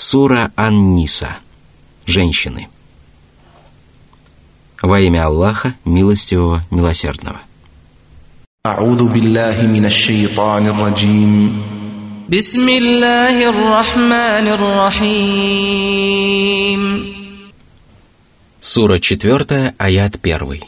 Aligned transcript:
Сура 0.00 0.50
Ан-Ниса. 0.56 1.36
Женщины. 2.06 2.68
Во 4.80 4.98
имя 4.98 5.26
Аллаха, 5.26 5.74
милостивого, 5.84 6.64
милосердного. 6.70 7.40
أعوذ 8.66 9.08
بالله 9.08 9.62
من 9.62 9.86
الشيطان 9.86 10.66
الرجيم 10.68 11.62
بسم 12.28 12.68
الله 12.68 13.48
الرحمن 13.48 14.48
الرحيم 14.58 15.60
Сура 18.60 18.98
4, 18.98 19.74
аят 19.78 20.16
1. 20.22 20.60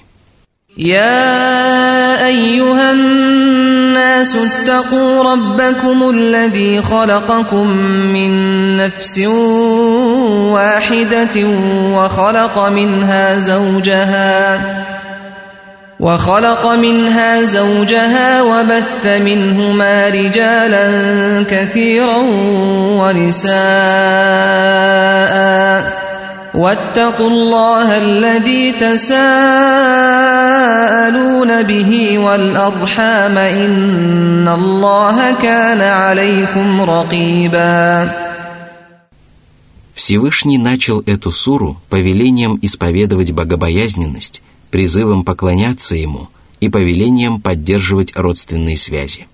يا 0.78 2.25
أيها 2.25 2.91
الناس 2.91 4.36
اتقوا 4.36 5.23
ربكم 5.34 6.09
الذي 6.09 6.82
خلقكم 6.82 7.68
من 8.14 8.32
نفس 8.77 9.20
واحدة 10.54 11.48
وخلق 11.94 12.68
منها 12.68 13.40
زوجها 13.40 14.62
وخلق 15.99 16.66
منها 16.68 17.44
زوجها 17.44 18.41
وبث 18.41 19.05
منهما 19.05 20.09
رجالا 20.09 20.85
كثيرا 21.49 22.18
ونساء. 23.02 23.57
واتقوا 26.54 27.30
الله 27.30 27.98
الذي 27.98 28.71
تساءلون 28.71 30.06
به 31.62 32.19
والأرحام 32.19 33.38
إن 33.38 34.48
الله 34.48 35.42
كان 35.42 35.80
عليكم 35.80 36.80
رقيبا 36.80 38.10
Всевышний 39.95 40.59
начал 40.59 41.01
эту 41.01 41.30
суру 41.30 41.80
повелением 41.88 42.59
исповедовать 42.62 43.30
богобоязненность, 43.30 44.43
призывом 44.71 45.24
поклоняться 45.24 45.95
Ему 45.95 46.29
и 46.60 46.68
повелением 46.68 47.40
поддерживать 47.40 48.16
родственные 48.16 48.76
связи. 48.76 49.29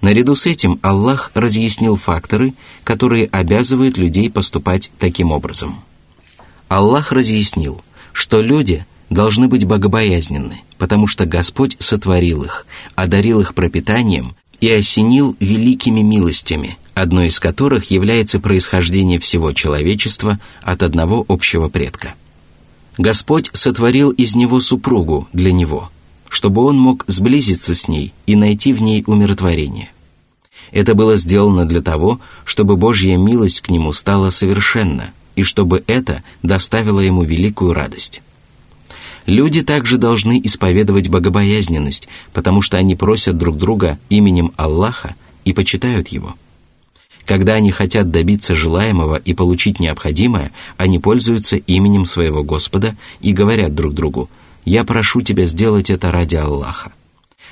Наряду 0.00 0.34
с 0.34 0.46
этим 0.46 0.80
Аллах 0.82 1.30
разъяснил 1.34 1.96
факторы, 1.96 2.54
которые 2.84 3.26
обязывают 3.26 3.96
людей 3.96 4.30
поступать 4.30 4.90
таким 4.98 5.30
образом – 5.32 5.90
Аллах 6.70 7.10
разъяснил, 7.10 7.82
что 8.12 8.40
люди 8.40 8.86
должны 9.09 9.47
быть 9.47 9.65
богобоязненны, 9.65 10.61
потому 10.77 11.07
что 11.07 11.25
Господь 11.25 11.75
сотворил 11.79 12.43
их, 12.43 12.65
одарил 12.95 13.41
их 13.41 13.53
пропитанием 13.53 14.35
и 14.61 14.69
осенил 14.69 15.35
великими 15.39 16.01
милостями, 16.01 16.77
одной 16.93 17.27
из 17.27 17.39
которых 17.39 17.91
является 17.91 18.39
происхождение 18.39 19.19
всего 19.19 19.53
человечества 19.53 20.39
от 20.61 20.83
одного 20.83 21.25
общего 21.27 21.69
предка. 21.69 22.13
Господь 22.97 23.49
сотворил 23.53 24.11
из 24.11 24.35
него 24.35 24.61
супругу 24.61 25.27
для 25.33 25.51
него, 25.51 25.91
чтобы 26.29 26.63
он 26.63 26.77
мог 26.77 27.03
сблизиться 27.07 27.75
с 27.75 27.87
ней 27.87 28.13
и 28.25 28.35
найти 28.35 28.73
в 28.73 28.81
ней 28.81 29.03
умиротворение. 29.05 29.91
Это 30.71 30.95
было 30.95 31.15
сделано 31.15 31.65
для 31.65 31.81
того, 31.81 32.19
чтобы 32.43 32.75
Божья 32.77 33.17
милость 33.17 33.61
к 33.61 33.69
нему 33.69 33.93
стала 33.93 34.29
совершенна– 34.29 35.11
и 35.35 35.43
чтобы 35.43 35.83
это 35.87 36.23
доставило 36.43 36.99
ему 36.99 37.23
великую 37.23 37.73
радость. 37.73 38.21
Люди 39.25 39.63
также 39.63 39.97
должны 39.97 40.39
исповедовать 40.43 41.09
богобоязненность, 41.09 42.07
потому 42.31 42.61
что 42.61 42.77
они 42.77 42.95
просят 42.95 43.37
друг 43.37 43.57
друга 43.57 43.97
именем 44.09 44.51
Аллаха 44.55 45.15
и 45.45 45.53
почитают 45.53 46.09
Его. 46.09 46.35
Когда 47.25 47.53
они 47.53 47.71
хотят 47.71 48.11
добиться 48.11 48.53
желаемого 48.53 49.15
и 49.15 49.33
получить 49.33 49.79
необходимое, 49.79 50.51
они 50.77 50.99
пользуются 50.99 51.57
именем 51.57 52.05
своего 52.05 52.43
Господа 52.43 52.95
и 53.19 53.33
говорят 53.33 53.73
друг 53.73 53.95
другу 53.95 54.29
«Я 54.63 54.83
прошу 54.83 55.21
тебя 55.21 55.47
сделать 55.47 55.89
это 55.89 56.11
ради 56.11 56.35
Аллаха». 56.35 56.93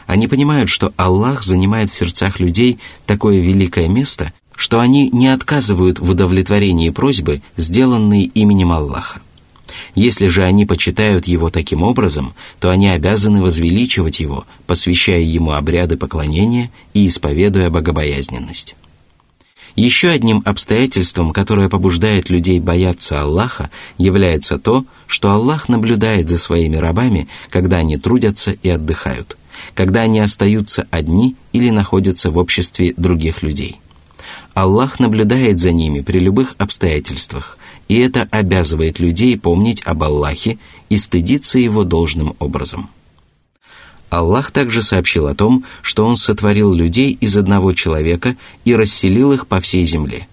Они 0.05 0.27
понимают, 0.27 0.69
что 0.69 0.93
Аллах 0.95 1.43
занимает 1.43 1.89
в 1.89 1.95
сердцах 1.95 2.39
людей 2.39 2.77
такое 3.07 3.39
великое 3.39 3.87
место, 3.87 4.31
что 4.55 4.79
они 4.79 5.09
не 5.09 5.29
отказывают 5.29 5.99
в 5.99 6.09
удовлетворении 6.11 6.91
просьбы, 6.91 7.41
сделанной 7.57 8.23
именем 8.23 8.71
Аллаха. 8.71 9.21
Если 9.95 10.27
же 10.27 10.43
они 10.43 10.65
почитают 10.65 11.27
его 11.27 11.49
таким 11.49 11.83
образом, 11.83 12.33
то 12.59 12.69
они 12.69 12.87
обязаны 12.87 13.41
возвеличивать 13.41 14.19
его, 14.19 14.45
посвящая 14.65 15.21
ему 15.21 15.51
обряды 15.51 15.97
поклонения 15.97 16.71
и 16.93 17.07
исповедуя 17.07 17.69
богобоязненность. 17.69 18.75
Еще 19.75 20.09
одним 20.09 20.43
обстоятельством, 20.45 21.31
которое 21.31 21.67
побуждает 21.67 22.29
людей 22.29 22.59
бояться 22.59 23.21
Аллаха, 23.21 23.71
является 23.97 24.59
то, 24.59 24.85
что 25.07 25.31
Аллах 25.31 25.67
наблюдает 25.67 26.29
за 26.29 26.37
своими 26.37 26.75
рабами, 26.75 27.27
когда 27.49 27.77
они 27.77 27.97
трудятся 27.97 28.51
и 28.51 28.69
отдыхают, 28.69 29.35
когда 29.73 30.01
они 30.01 30.19
остаются 30.19 30.87
одни 30.91 31.35
или 31.53 31.71
находятся 31.71 32.29
в 32.29 32.37
обществе 32.37 32.93
других 32.97 33.41
людей. 33.41 33.79
Аллах 34.53 34.99
наблюдает 34.99 35.59
за 35.59 35.71
ними 35.71 36.01
при 36.01 36.19
любых 36.19 36.53
обстоятельствах, 36.59 37.57
и 37.87 37.99
это 37.99 38.27
обязывает 38.31 38.99
людей 38.99 39.37
помнить 39.37 39.81
об 39.85 40.03
Аллахе 40.03 40.57
и 40.89 40.97
стыдиться 40.97 41.59
его 41.59 41.83
должным 41.83 42.35
образом. 42.39 42.89
Аллах 44.09 44.51
также 44.51 44.83
сообщил 44.83 45.27
о 45.27 45.35
том, 45.35 45.63
что 45.81 46.05
Он 46.05 46.15
сотворил 46.15 46.71
людей 46.73 47.17
из 47.19 47.35
одного 47.35 47.73
человека 47.73 48.35
и 48.63 48.75
расселил 48.75 49.31
их 49.33 49.47
по 49.47 49.59
всей 49.59 49.85
земле. 49.85 50.27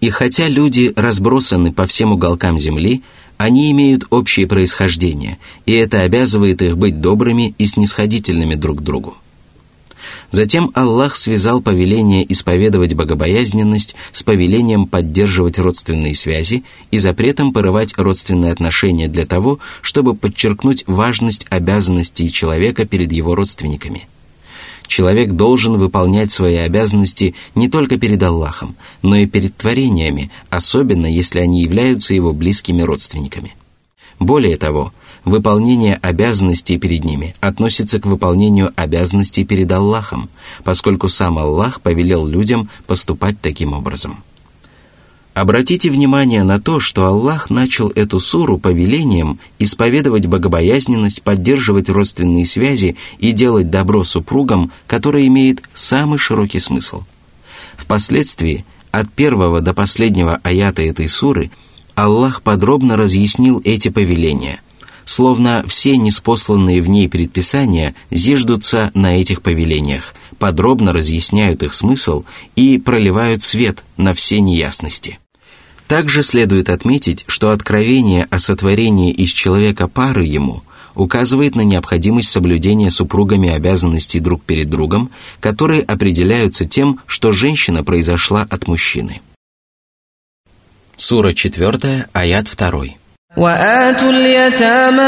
И 0.00 0.10
хотя 0.10 0.48
люди 0.48 0.92
разбросаны 0.96 1.72
по 1.72 1.86
всем 1.86 2.12
уголкам 2.12 2.58
земли, 2.58 3.02
они 3.36 3.70
имеют 3.70 4.06
общее 4.10 4.46
происхождение, 4.46 5.38
и 5.66 5.72
это 5.72 6.02
обязывает 6.02 6.62
их 6.62 6.76
быть 6.76 7.00
добрыми 7.00 7.54
и 7.58 7.66
снисходительными 7.66 8.54
друг 8.54 8.80
к 8.80 8.82
другу. 8.82 9.16
Затем 10.30 10.70
Аллах 10.74 11.14
связал 11.14 11.62
повеление 11.62 12.30
исповедовать 12.30 12.94
богобоязненность 12.94 13.94
с 14.12 14.22
повелением 14.22 14.86
поддерживать 14.86 15.58
родственные 15.58 16.14
связи 16.14 16.64
и 16.90 16.98
запретом 16.98 17.52
порывать 17.52 17.94
родственные 17.96 18.52
отношения 18.52 19.08
для 19.08 19.24
того, 19.24 19.60
чтобы 19.82 20.14
подчеркнуть 20.14 20.84
важность 20.86 21.46
обязанностей 21.50 22.30
человека 22.30 22.84
перед 22.86 23.12
его 23.12 23.34
родственниками. 23.34 24.08
Человек 24.86 25.32
должен 25.32 25.76
выполнять 25.76 26.30
свои 26.30 26.56
обязанности 26.56 27.34
не 27.54 27.68
только 27.68 27.98
перед 27.98 28.22
Аллахом, 28.22 28.76
но 29.02 29.16
и 29.16 29.26
перед 29.26 29.56
творениями, 29.56 30.30
особенно 30.48 31.06
если 31.06 31.40
они 31.40 31.62
являются 31.62 32.14
его 32.14 32.32
близкими 32.32 32.82
родственниками. 32.82 33.54
Более 34.18 34.56
того, 34.56 34.92
выполнение 35.26 35.96
обязанностей 35.96 36.78
перед 36.78 37.04
ними 37.04 37.34
относится 37.40 38.00
к 38.00 38.06
выполнению 38.06 38.72
обязанностей 38.76 39.44
перед 39.44 39.70
Аллахом, 39.70 40.30
поскольку 40.64 41.08
сам 41.08 41.36
Аллах 41.36 41.82
повелел 41.82 42.26
людям 42.26 42.70
поступать 42.86 43.38
таким 43.42 43.74
образом. 43.74 44.22
Обратите 45.34 45.90
внимание 45.90 46.44
на 46.44 46.58
то, 46.58 46.80
что 46.80 47.04
Аллах 47.04 47.50
начал 47.50 47.90
эту 47.90 48.20
суру 48.20 48.56
повелением 48.56 49.38
исповедовать 49.58 50.26
богобоязненность, 50.26 51.22
поддерживать 51.22 51.90
родственные 51.90 52.46
связи 52.46 52.96
и 53.18 53.32
делать 53.32 53.68
добро 53.68 54.02
супругам, 54.04 54.70
которое 54.86 55.26
имеет 55.26 55.60
самый 55.74 56.18
широкий 56.18 56.60
смысл. 56.60 57.02
Впоследствии, 57.76 58.64
от 58.92 59.12
первого 59.12 59.60
до 59.60 59.74
последнего 59.74 60.40
аята 60.42 60.82
этой 60.82 61.08
суры, 61.08 61.50
Аллах 61.96 62.40
подробно 62.42 62.96
разъяснил 62.96 63.60
эти 63.64 63.88
повеления– 63.88 64.60
словно 65.06 65.64
все 65.66 65.96
неспосланные 65.96 66.82
в 66.82 66.90
ней 66.90 67.08
предписания 67.08 67.94
зиждутся 68.10 68.90
на 68.92 69.18
этих 69.18 69.40
повелениях, 69.40 70.14
подробно 70.38 70.92
разъясняют 70.92 71.62
их 71.62 71.72
смысл 71.72 72.24
и 72.56 72.78
проливают 72.78 73.40
свет 73.40 73.84
на 73.96 74.12
все 74.12 74.40
неясности. 74.40 75.18
Также 75.88 76.22
следует 76.22 76.68
отметить, 76.68 77.24
что 77.28 77.52
откровение 77.52 78.26
о 78.28 78.40
сотворении 78.40 79.12
из 79.12 79.30
человека 79.30 79.86
пары 79.88 80.24
ему 80.24 80.62
указывает 80.96 81.54
на 81.54 81.60
необходимость 81.60 82.30
соблюдения 82.30 82.90
супругами 82.90 83.50
обязанностей 83.50 84.18
друг 84.18 84.42
перед 84.42 84.68
другом, 84.68 85.10
которые 85.40 85.82
определяются 85.82 86.64
тем, 86.64 87.00
что 87.06 87.32
женщина 87.32 87.84
произошла 87.84 88.46
от 88.48 88.66
мужчины. 88.66 89.20
Сура 90.96 91.34
4, 91.34 92.08
аят 92.12 92.56
2. 92.56 92.84
وآتوا 93.37 94.09
اليتامى 94.09 95.01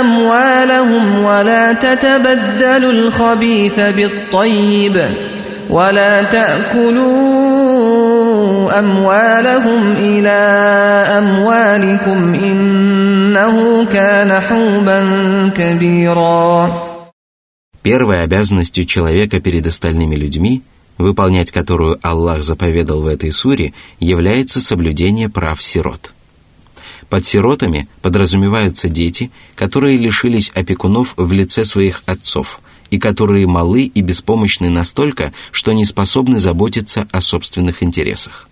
أموالهم 0.00 1.24
ولا 1.24 1.72
تتبدلوا 1.72 2.92
الخبيث 2.92 3.80
بالطيب 3.80 5.08
ولا 5.70 6.22
تأكلوا 6.22 7.02
أموالهم 8.78 9.92
إلى 9.98 10.40
أموالكم 11.18 12.34
إنه 12.34 13.84
كان 13.84 14.40
حوبا 14.40 15.00
كبيرا 15.56 16.72
Первой 17.82 18.22
обязанностью 18.22 18.84
человека 18.84 19.40
перед 19.40 19.66
остальными 19.66 20.14
людьми 20.14 20.62
выполнять 20.98 21.50
которую 21.50 21.98
Аллах 22.02 22.42
заповедал 22.42 23.02
в 23.02 23.06
этой 23.06 23.30
суре, 23.32 23.72
является 24.00 24.60
соблюдение 24.60 25.28
прав 25.28 25.62
сирот. 25.62 26.12
под 27.09 27.25
сиротами 27.25 27.87
подразумеваются 28.01 28.89
дети, 28.89 29.31
которые 29.55 29.97
лишились 29.97 30.51
опекунов 30.53 31.13
в 31.15 31.31
лице 31.31 31.63
своих 31.63 32.03
отцов 32.05 32.59
и 32.89 32.99
которые 32.99 33.47
малы 33.47 33.83
и 33.83 34.01
беспомощны 34.01 34.69
настолько, 34.69 35.33
что 35.51 35.73
не 35.73 35.85
способны 35.85 36.39
заботиться 36.39 37.07
о 37.11 37.21
собственных 37.21 37.83
интересах. 37.83 38.49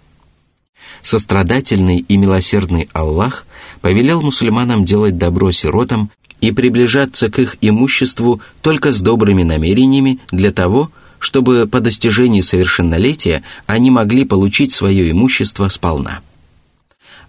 Сострадательный 1.02 2.00
и 2.00 2.18
милосердный 2.18 2.90
Аллах 2.94 3.46
повелел 3.82 4.22
мусульманам 4.22 4.86
делать 4.86 5.18
добро 5.18 5.52
сиротам 5.52 6.10
и 6.42 6.52
приближаться 6.52 7.30
к 7.30 7.40
их 7.40 7.58
имуществу 7.62 8.42
только 8.62 8.92
с 8.92 9.02
добрыми 9.02 9.44
намерениями 9.44 10.20
для 10.32 10.52
того, 10.52 10.92
чтобы 11.20 11.68
по 11.68 11.80
достижении 11.80 12.42
совершеннолетия 12.42 13.44
они 13.68 13.92
могли 13.92 14.26
получить 14.26 14.72
свое 14.72 15.12
имущество 15.12 15.70
сполна. 15.70 16.22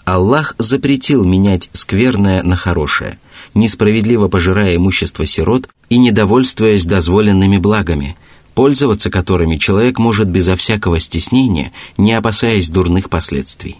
Аллах 0.07 0.55
запретил 0.59 1.25
менять 1.25 1.69
скверное 1.73 2.45
на 2.45 2.55
хорошее, 2.55 3.19
несправедливо 3.55 4.29
пожирая 4.29 4.77
имущество 4.77 5.27
сирот 5.27 5.69
и 5.89 5.99
недовольствуясь 5.99 6.87
дозволенными 6.87 7.57
благами, 7.57 8.17
пользоваться 8.55 9.11
которыми 9.11 9.57
человек 9.57 9.99
может 9.99 10.29
безо 10.31 10.55
всякого 10.55 11.01
стеснения, 11.01 11.73
не 11.99 12.13
опасаясь 12.13 12.71
дурных 12.71 13.11
последствий. 13.11 13.79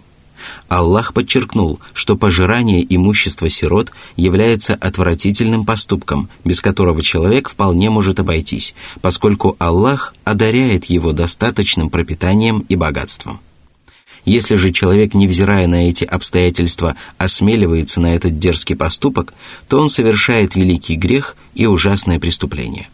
Аллах 0.69 1.15
подчеркнул, 1.15 1.79
что 1.93 2.17
пожирание 2.17 2.85
имущества 2.93 3.49
сирот 3.49 3.93
является 4.17 4.75
отвратительным 4.75 5.65
поступком, 5.65 6.29
без 6.45 6.61
которого 6.61 7.03
человек 7.03 7.49
вполне 7.49 7.89
может 7.89 8.19
обойтись, 8.19 8.75
поскольку 9.01 9.55
Аллах 9.61 10.13
одаряет 10.25 10.87
его 10.87 11.13
достаточным 11.13 11.89
пропитанием 11.89 12.65
и 12.69 12.75
богатством. 12.75 13.39
Если 14.27 14.57
же 14.57 14.73
человек, 14.73 15.15
невзирая 15.15 15.69
на 15.69 15.89
эти 15.89 16.03
обстоятельства, 16.05 16.97
осмеливается 17.17 18.01
на 18.01 18.13
этот 18.17 18.41
дерзкий 18.41 18.75
поступок, 18.75 19.33
то 19.69 19.79
он 19.81 19.89
совершает 19.89 20.57
великий 20.57 20.97
грех 20.97 21.37
и 21.55 21.67
ужасное 21.67 22.19
преступление. 22.19 22.89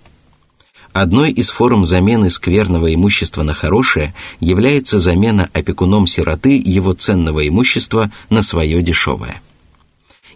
Одной 0.93 1.31
из 1.31 1.49
форм 1.49 1.87
замены 1.87 2.29
скверного 2.29 2.95
имущества 2.95 3.43
на 3.45 3.55
хорошее 3.55 4.15
является 4.41 4.99
замена 4.99 5.49
опекуном 5.55 6.07
сироты 6.07 6.61
его 6.63 6.93
ценного 6.93 7.49
имущества 7.49 8.13
на 8.29 8.43
свое 8.43 8.83
дешевое. 8.83 9.41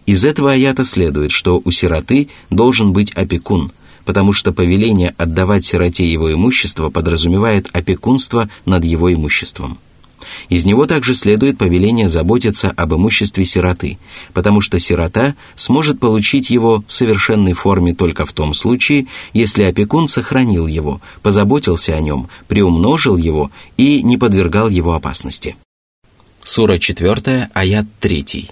Из 0.07 0.25
этого 0.25 0.53
аята 0.53 0.83
следует, 0.83 1.29
что 1.29 1.61
у 1.63 1.69
сироты 1.69 2.29
должен 2.49 2.91
быть 2.91 3.11
опекун, 3.11 3.71
потому 4.03 4.33
что 4.33 4.51
повеление 4.51 5.13
отдавать 5.19 5.63
сироте 5.63 6.11
его 6.11 6.33
имущество 6.33 6.89
подразумевает 6.89 7.69
опекунство 7.71 8.49
над 8.65 8.83
его 8.83 9.13
имуществом– 9.13 9.77
из 10.49 10.65
него 10.65 10.85
также 10.85 11.15
следует 11.15 11.57
повеление 11.57 12.07
заботиться 12.07 12.69
об 12.69 12.93
имуществе 12.93 13.45
сироты, 13.45 13.97
потому 14.33 14.61
что 14.61 14.79
сирота 14.79 15.35
сможет 15.55 15.99
получить 15.99 16.49
его 16.49 16.83
в 16.87 16.93
совершенной 16.93 17.53
форме 17.53 17.93
только 17.93 18.25
в 18.25 18.33
том 18.33 18.53
случае, 18.53 19.07
если 19.33 19.63
опекун 19.63 20.07
сохранил 20.07 20.67
его, 20.67 21.01
позаботился 21.21 21.95
о 21.95 22.01
нем, 22.01 22.27
приумножил 22.47 23.17
его 23.17 23.51
и 23.77 24.03
не 24.03 24.17
подвергал 24.17 24.69
его 24.69 24.93
опасности. 24.93 25.55
Сура 26.43 26.77
4, 26.77 27.49
аят 27.53 27.85
3. 27.99 28.51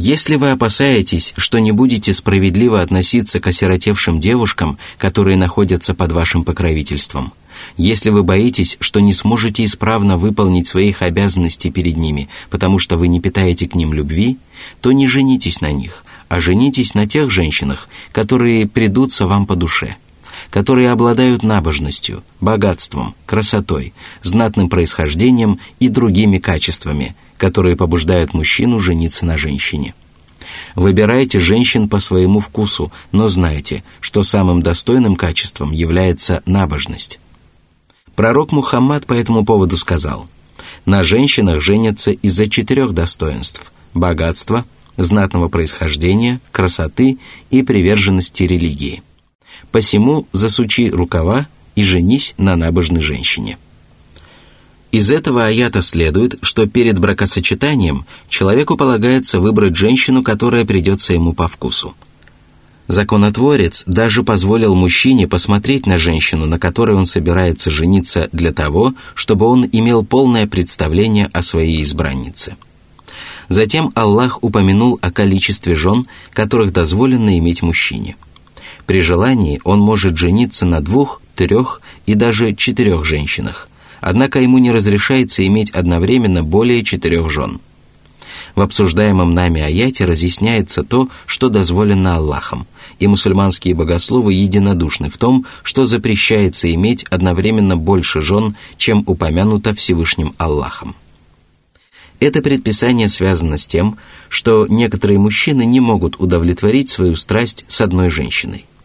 Если 0.00 0.36
вы 0.36 0.52
опасаетесь, 0.52 1.34
что 1.36 1.58
не 1.58 1.72
будете 1.72 2.14
справедливо 2.14 2.80
относиться 2.80 3.40
к 3.40 3.48
осиротевшим 3.48 4.20
девушкам, 4.20 4.78
которые 4.96 5.36
находятся 5.36 5.92
под 5.92 6.12
вашим 6.12 6.44
покровительством, 6.44 7.32
если 7.76 8.10
вы 8.10 8.22
боитесь, 8.22 8.76
что 8.78 9.00
не 9.00 9.12
сможете 9.12 9.64
исправно 9.64 10.16
выполнить 10.16 10.68
своих 10.68 11.02
обязанностей 11.02 11.72
перед 11.72 11.96
ними, 11.96 12.28
потому 12.48 12.78
что 12.78 12.96
вы 12.96 13.08
не 13.08 13.20
питаете 13.20 13.66
к 13.66 13.74
ним 13.74 13.92
любви, 13.92 14.38
то 14.80 14.92
не 14.92 15.08
женитесь 15.08 15.60
на 15.60 15.72
них, 15.72 16.04
а 16.28 16.38
женитесь 16.38 16.94
на 16.94 17.08
тех 17.08 17.28
женщинах, 17.28 17.88
которые 18.12 18.68
придутся 18.68 19.26
вам 19.26 19.46
по 19.46 19.56
душе, 19.56 19.96
которые 20.50 20.92
обладают 20.92 21.42
набожностью, 21.42 22.22
богатством, 22.40 23.16
красотой, 23.26 23.92
знатным 24.22 24.68
происхождением 24.68 25.58
и 25.80 25.88
другими 25.88 26.38
качествами– 26.38 27.16
которые 27.38 27.76
побуждают 27.76 28.34
мужчину 28.34 28.78
жениться 28.78 29.24
на 29.24 29.38
женщине. 29.38 29.94
Выбирайте 30.74 31.38
женщин 31.38 31.88
по 31.88 32.00
своему 32.00 32.40
вкусу, 32.40 32.92
но 33.12 33.28
знайте, 33.28 33.82
что 34.00 34.22
самым 34.22 34.62
достойным 34.62 35.16
качеством 35.16 35.72
является 35.72 36.42
набожность. 36.44 37.18
Пророк 38.14 38.52
Мухаммад 38.52 39.06
по 39.06 39.14
этому 39.14 39.44
поводу 39.44 39.76
сказал, 39.76 40.26
«На 40.84 41.02
женщинах 41.02 41.60
женятся 41.60 42.10
из-за 42.10 42.48
четырех 42.48 42.92
достоинств– 42.92 43.72
богатства, 43.94 44.64
знатного 44.96 45.48
происхождения, 45.48 46.40
красоты 46.50 47.18
и 47.50 47.62
приверженности 47.62 48.42
религии. 48.42 49.02
Посему 49.70 50.26
засучи 50.32 50.90
рукава 50.90 51.46
и 51.76 51.84
женись 51.84 52.34
на 52.38 52.56
набожной 52.56 53.02
женщине». 53.02 53.58
Из 54.90 55.10
этого 55.10 55.44
аята 55.44 55.82
следует, 55.82 56.36
что 56.40 56.66
перед 56.66 56.98
бракосочетанием 56.98 58.06
человеку 58.28 58.76
полагается 58.76 59.38
выбрать 59.38 59.76
женщину, 59.76 60.22
которая 60.22 60.64
придется 60.64 61.12
ему 61.12 61.34
по 61.34 61.46
вкусу. 61.46 61.94
Законотворец 62.86 63.84
даже 63.86 64.22
позволил 64.22 64.74
мужчине 64.74 65.28
посмотреть 65.28 65.84
на 65.84 65.98
женщину, 65.98 66.46
на 66.46 66.58
которой 66.58 66.96
он 66.96 67.04
собирается 67.04 67.70
жениться 67.70 68.30
для 68.32 68.50
того, 68.50 68.94
чтобы 69.14 69.44
он 69.46 69.68
имел 69.70 70.06
полное 70.06 70.46
представление 70.46 71.28
о 71.34 71.42
своей 71.42 71.82
избраннице. 71.82 72.56
Затем 73.48 73.92
Аллах 73.94 74.42
упомянул 74.42 74.98
о 75.02 75.10
количестве 75.10 75.74
жен, 75.74 76.06
которых 76.32 76.72
дозволено 76.72 77.36
иметь 77.36 77.60
мужчине. 77.60 78.16
При 78.86 79.02
желании 79.02 79.60
он 79.64 79.80
может 79.80 80.16
жениться 80.16 80.64
на 80.64 80.80
двух, 80.80 81.20
трех 81.34 81.82
и 82.06 82.14
даже 82.14 82.54
четырех 82.54 83.04
женщинах– 83.04 83.68
однако 84.00 84.40
ему 84.40 84.58
не 84.58 84.72
разрешается 84.72 85.46
иметь 85.46 85.70
одновременно 85.70 86.42
более 86.42 86.82
четырех 86.84 87.30
жен. 87.30 87.60
В 88.54 88.60
обсуждаемом 88.60 89.34
нами 89.34 89.60
аяте 89.60 90.04
разъясняется 90.04 90.82
то, 90.82 91.08
что 91.26 91.48
дозволено 91.48 92.16
Аллахом, 92.16 92.66
и 92.98 93.06
мусульманские 93.06 93.74
богословы 93.74 94.34
единодушны 94.34 95.10
в 95.10 95.18
том, 95.18 95.46
что 95.62 95.86
запрещается 95.86 96.72
иметь 96.74 97.04
одновременно 97.04 97.76
больше 97.76 98.20
жен, 98.20 98.56
чем 98.76 99.04
упомянуто 99.06 99.74
Всевышним 99.74 100.34
Аллахом. 100.38 100.96
Это 102.20 102.42
предписание 102.42 103.08
связано 103.08 103.58
с 103.58 103.66
тем, 103.66 103.96
что 104.28 104.66
некоторые 104.66 105.20
мужчины 105.20 105.64
не 105.64 105.78
могут 105.78 106.18
удовлетворить 106.18 106.88
свою 106.88 107.14
страсть 107.14 107.64
с 107.68 107.80
одной 107.80 108.10
женщиной– 108.10 108.64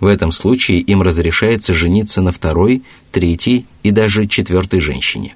в 0.00 0.06
этом 0.06 0.32
случае 0.32 0.80
им 0.80 1.02
разрешается 1.02 1.74
жениться 1.74 2.22
на 2.22 2.32
второй, 2.32 2.82
третьей 3.10 3.66
и 3.82 3.90
даже 3.90 4.26
четвертой 4.26 4.80
женщине. 4.80 5.34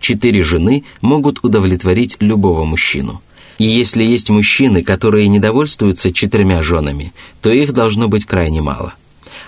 Четыре 0.00 0.42
жены 0.42 0.84
могут 1.00 1.44
удовлетворить 1.44 2.16
любого 2.20 2.64
мужчину. 2.64 3.22
И 3.58 3.64
если 3.64 4.02
есть 4.02 4.30
мужчины, 4.30 4.82
которые 4.82 5.28
недовольствуются 5.28 6.12
четырьмя 6.12 6.62
женами, 6.62 7.12
то 7.40 7.50
их 7.50 7.72
должно 7.72 8.08
быть 8.08 8.26
крайне 8.26 8.60
мало. 8.60 8.94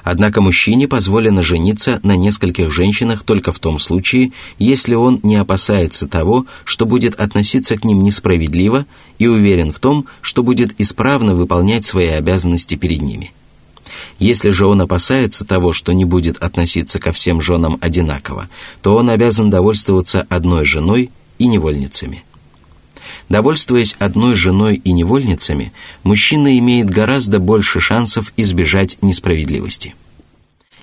Однако 0.05 0.41
мужчине 0.41 0.87
позволено 0.87 1.43
жениться 1.43 1.99
на 2.03 2.15
нескольких 2.15 2.71
женщинах 2.71 3.23
только 3.23 3.53
в 3.53 3.59
том 3.59 3.79
случае, 3.79 4.33
если 4.59 4.95
он 4.95 5.19
не 5.23 5.37
опасается 5.37 6.07
того, 6.07 6.47
что 6.65 6.87
будет 6.87 7.19
относиться 7.19 7.77
к 7.77 7.85
ним 7.85 8.03
несправедливо 8.03 8.87
и 9.19 9.27
уверен 9.27 9.73
в 9.73 9.79
том, 9.79 10.07
что 10.21 10.43
будет 10.43 10.79
исправно 10.79 11.35
выполнять 11.35 11.85
свои 11.85 12.09
обязанности 12.09 12.75
перед 12.77 13.03
ними– 13.03 13.33
если 14.19 14.51
же 14.51 14.67
он 14.67 14.81
опасается 14.81 15.45
того, 15.45 15.73
что 15.73 15.93
не 15.93 16.05
будет 16.05 16.39
относиться 16.39 16.99
ко 16.99 17.13
всем 17.13 17.41
женам 17.41 17.79
одинаково, 17.81 18.49
то 18.83 18.97
он 18.97 19.11
обязан 19.11 19.51
довольствоваться 19.51 20.27
одной 20.29 20.65
женой 20.65 21.11
и 21.39 21.47
невольницами. 21.47 22.25
Довольствуясь 23.29 23.97
одной 23.99 24.35
женой 24.35 24.81
и 24.83 24.93
невольницами, 24.93 25.73
мужчина 26.03 26.59
имеет 26.59 26.91
гораздо 26.91 27.39
больше 27.39 27.81
шансов 27.81 28.33
избежать 28.37 28.99
несправедливости. 29.03 29.95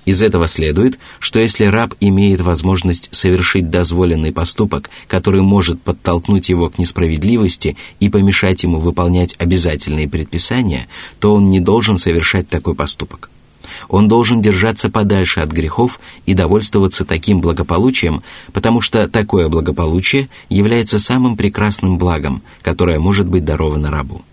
Из 0.06 0.24
этого 0.24 0.48
следует, 0.48 0.98
что 1.20 1.40
если 1.40 1.66
раб 1.66 1.94
имеет 2.00 2.42
возможность 2.42 3.10
совершить 3.12 3.70
дозволенный 3.70 4.32
поступок, 4.32 4.90
который 5.08 5.42
может 5.42 5.82
подтолкнуть 5.82 6.50
его 6.50 6.70
к 6.70 6.80
несправедливости 6.80 7.78
и 8.00 8.10
помешать 8.10 8.64
ему 8.64 8.80
выполнять 8.80 9.36
обязательные 9.38 10.10
предписания, 10.10 10.88
то 11.20 11.36
он 11.36 11.50
не 11.50 11.60
должен 11.60 11.98
совершать 11.98 12.50
такой 12.50 12.74
поступок. 12.74 13.30
Он 13.90 14.08
должен 14.08 14.42
держаться 14.42 14.90
подальше 14.90 15.40
от 15.40 15.52
грехов 15.52 16.00
и 16.26 16.34
довольствоваться 16.34 17.06
таким 17.06 17.40
благополучием, 17.40 18.24
потому 18.54 18.82
что 18.82 19.08
такое 19.08 19.50
благополучие 19.50 20.30
является 20.50 20.98
самым 20.98 21.38
прекрасным 21.38 21.98
благом, 21.98 22.42
которое 22.64 23.00
может 23.00 23.28
быть 23.28 23.46
даровано 23.46 23.92
рабу. 23.92 24.24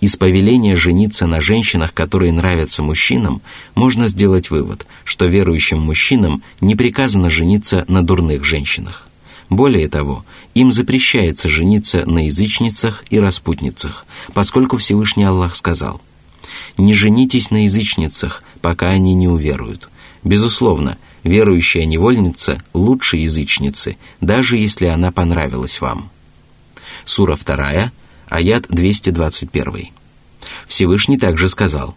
Из 0.00 0.16
повеления 0.16 0.76
жениться 0.76 1.26
на 1.26 1.40
женщинах, 1.40 1.94
которые 1.94 2.32
нравятся 2.32 2.82
мужчинам, 2.82 3.40
можно 3.74 4.08
сделать 4.08 4.50
вывод, 4.50 4.86
что 5.04 5.26
верующим 5.26 5.80
мужчинам 5.80 6.42
не 6.60 6.76
приказано 6.76 7.30
жениться 7.30 7.84
на 7.88 8.02
дурных 8.04 8.44
женщинах. 8.44 9.08
Более 9.48 9.88
того, 9.88 10.24
им 10.54 10.70
запрещается 10.70 11.48
жениться 11.48 12.04
на 12.04 12.26
язычницах 12.26 13.04
и 13.10 13.18
распутницах, 13.18 14.06
поскольку 14.34 14.76
Всевышний 14.76 15.24
Аллах 15.24 15.56
сказал 15.56 16.02
«Не 16.76 16.92
женитесь 16.92 17.50
на 17.50 17.64
язычницах, 17.64 18.42
пока 18.60 18.90
они 18.90 19.14
не 19.14 19.28
уверуют». 19.28 19.88
Безусловно, 20.24 20.98
верующая 21.22 21.84
невольница 21.84 22.60
лучше 22.74 23.16
язычницы, 23.18 23.96
даже 24.20 24.56
если 24.56 24.86
она 24.86 25.12
понравилась 25.12 25.80
вам. 25.80 26.10
Сура 27.04 27.36
2, 27.36 27.92
аят 28.28 28.66
221. 28.68 29.88
Всевышний 30.66 31.18
также 31.18 31.48
сказал, 31.48 31.96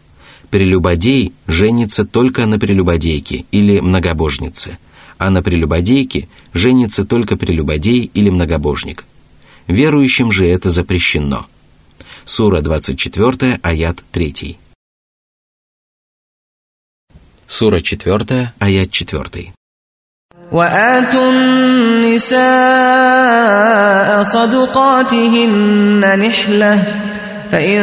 «Прелюбодей 0.50 1.34
женится 1.48 2.06
только 2.06 2.46
на 2.46 2.58
прелюбодейке 2.58 3.46
или 3.52 3.80
многобожнице, 3.80 4.78
а 5.18 5.30
на 5.30 5.44
прелюбодейке 5.44 6.28
женится 6.54 7.06
только 7.06 7.38
прелюбодей 7.38 8.10
или 8.14 8.30
многобожник. 8.30 9.06
Верующим 9.68 10.32
же 10.32 10.48
это 10.48 10.72
запрещено». 10.72 11.48
Сура 12.26 12.62
24, 12.62 13.60
аят 13.64 14.04
3. 14.12 14.58
Сура 17.48 17.82
4, 17.82 18.54
аят 18.60 18.92
4. 18.92 19.54
وآتوا 20.55 21.31
النساء 21.31 22.39
صدقاتهن 24.23 26.19
نحلة 26.19 26.85
فإن 27.53 27.83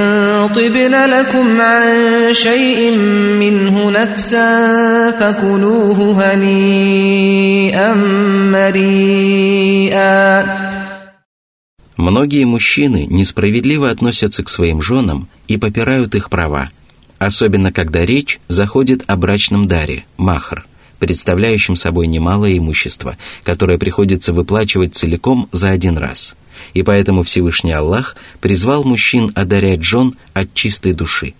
طبن 0.55 0.95
لكم 1.05 1.61
عن 1.61 1.93
شيء 2.33 2.97
منه 3.39 3.89
نفسا 3.91 4.71
فكلوه 5.11 6.33
هنيئا 6.33 7.93
مريئا 8.55 10.45
Многие 11.97 12.45
мужчины 12.45 13.05
несправедливо 13.05 13.89
относятся 13.91 14.43
к 14.43 14.49
своим 14.49 14.81
женам 14.81 15.27
и 15.47 15.57
попирают 15.57 16.15
их 16.15 16.29
права, 16.31 16.71
особенно 17.19 17.71
когда 17.71 18.05
речь 18.05 18.39
заходит 18.47 19.03
о 19.07 19.17
брачном 19.17 19.67
даре, 19.67 20.05
махр – 20.17 20.64
представляющим 20.98 21.76
собой 21.76 22.06
немалое 22.06 22.56
имущество, 22.58 23.16
которое 23.44 23.78
приходится 23.78 24.32
выплачивать 24.32 24.94
целиком 24.94 25.48
за 25.52 25.70
один 25.70 25.98
раз. 25.98 26.34
И 26.74 26.82
поэтому 26.82 27.22
Всевышний 27.22 27.72
Аллах 27.72 28.16
призвал 28.40 28.84
мужчин 28.84 29.30
одарять 29.34 29.82
жен 29.82 30.14
от 30.32 30.52
чистой 30.54 30.94
души. 30.94 31.34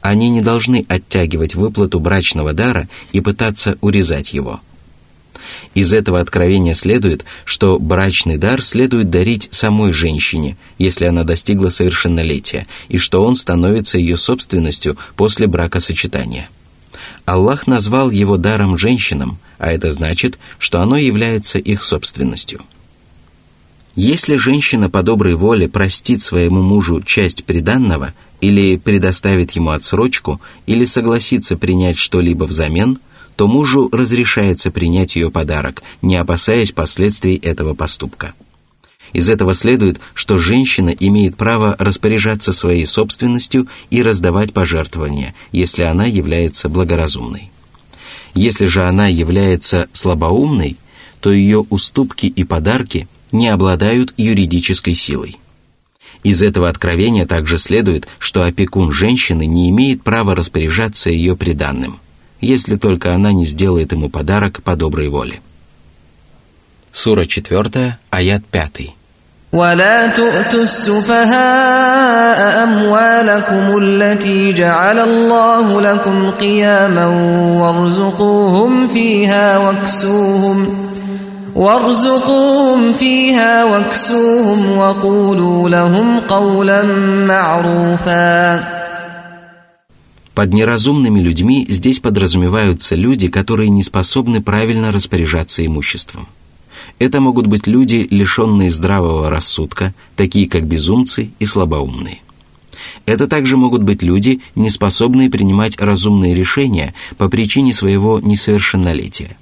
Они 0.00 0.30
не 0.30 0.40
должны 0.40 0.86
оттягивать 0.88 1.54
выплату 1.54 2.00
брачного 2.00 2.52
дара 2.52 2.88
и 3.12 3.20
пытаться 3.20 3.76
урезать 3.80 4.32
его. 4.32 4.60
Из 5.74 5.92
этого 5.92 6.20
откровения 6.20 6.74
следует, 6.74 7.24
что 7.44 7.78
брачный 7.78 8.36
дар 8.36 8.62
следует 8.62 9.10
дарить 9.10 9.48
самой 9.50 9.92
женщине, 9.92 10.56
если 10.78 11.04
она 11.04 11.24
достигла 11.24 11.68
совершеннолетия, 11.68 12.66
и 12.88 12.98
что 12.98 13.24
он 13.24 13.34
становится 13.34 13.98
ее 13.98 14.16
собственностью 14.16 14.96
после 15.16 15.46
бракосочетания– 15.46 16.48
Аллах 17.28 17.66
назвал 17.66 18.10
его 18.10 18.38
даром 18.38 18.78
женщинам, 18.78 19.38
а 19.58 19.70
это 19.70 19.92
значит, 19.92 20.38
что 20.58 20.80
оно 20.80 20.96
является 20.96 21.58
их 21.58 21.82
собственностью. 21.82 22.62
Если 23.94 24.36
женщина 24.36 24.88
по 24.88 25.02
доброй 25.02 25.34
воле 25.34 25.68
простит 25.68 26.22
своему 26.22 26.62
мужу 26.62 27.02
часть 27.02 27.44
приданного 27.44 28.14
или 28.40 28.78
предоставит 28.78 29.50
ему 29.50 29.70
отсрочку, 29.70 30.40
или 30.64 30.86
согласится 30.86 31.58
принять 31.58 31.98
что-либо 31.98 32.44
взамен, 32.44 32.98
то 33.36 33.46
мужу 33.46 33.90
разрешается 33.92 34.70
принять 34.70 35.14
ее 35.14 35.30
подарок, 35.30 35.82
не 36.00 36.16
опасаясь 36.16 36.72
последствий 36.72 37.36
этого 37.36 37.74
поступка. 37.74 38.32
Из 39.12 39.28
этого 39.28 39.54
следует, 39.54 40.00
что 40.14 40.38
женщина 40.38 40.90
имеет 40.90 41.36
право 41.36 41.76
распоряжаться 41.78 42.52
своей 42.52 42.86
собственностью 42.86 43.66
и 43.90 44.02
раздавать 44.02 44.52
пожертвования, 44.52 45.34
если 45.52 45.82
она 45.82 46.04
является 46.04 46.68
благоразумной. 46.68 47.50
Если 48.34 48.66
же 48.66 48.84
она 48.84 49.08
является 49.08 49.88
слабоумной, 49.92 50.76
то 51.20 51.32
ее 51.32 51.66
уступки 51.70 52.26
и 52.26 52.44
подарки 52.44 53.08
не 53.32 53.48
обладают 53.48 54.14
юридической 54.16 54.94
силой. 54.94 55.38
Из 56.22 56.42
этого 56.42 56.68
откровения 56.68 57.26
также 57.26 57.58
следует, 57.58 58.06
что 58.18 58.42
опекун 58.42 58.92
женщины 58.92 59.46
не 59.46 59.70
имеет 59.70 60.02
права 60.02 60.34
распоряжаться 60.34 61.10
ее 61.10 61.36
приданным, 61.36 62.00
если 62.40 62.76
только 62.76 63.14
она 63.14 63.32
не 63.32 63.46
сделает 63.46 63.92
ему 63.92 64.10
подарок 64.10 64.62
по 64.62 64.76
доброй 64.76 65.08
воле. 65.08 65.40
Сура 66.92 67.24
4, 67.24 67.98
аят 68.10 68.44
5. 68.46 68.97
ولا 69.53 70.07
تؤتوا 70.07 70.63
السفهاء 70.63 72.63
أموالكم 72.63 73.77
التي 73.77 74.53
جعل 74.53 74.99
الله 74.99 75.81
لكم 75.81 76.29
قياما 76.29 77.05
وارزقوهم 77.61 78.87
فيها 78.87 79.57
واكسوهم 79.57 80.67
وارزقوهم 81.55 82.93
فيها 82.93 83.65
واكسوهم 83.65 84.77
وقولوا 84.77 85.69
لهم 85.69 86.19
قولا 86.19 86.83
معروفا 87.27 88.63
Под 90.35 90.51
неразумными 90.51 91.19
людьми 91.19 91.67
здесь 91.69 91.99
подразумеваются 91.99 92.95
люди, 92.95 93.27
которые 93.27 93.69
не 93.69 93.83
способны 93.83 94.41
правильно 94.41 94.91
распоряжаться 94.91 95.63
имуществом. 95.63 96.25
Это 96.98 97.20
могут 97.20 97.46
быть 97.46 97.66
люди, 97.66 98.06
лишенные 98.10 98.70
здравого 98.70 99.30
рассудка, 99.30 99.94
такие 100.16 100.48
как 100.48 100.66
безумцы 100.66 101.30
и 101.38 101.46
слабоумные. 101.46 102.20
Это 103.06 103.26
также 103.26 103.56
могут 103.56 103.82
быть 103.82 104.02
люди, 104.02 104.40
не 104.54 104.70
способные 104.70 105.30
принимать 105.30 105.78
разумные 105.78 106.34
решения 106.34 106.94
по 107.16 107.28
причине 107.28 107.72
своего 107.72 108.20
несовершеннолетия. 108.20 109.36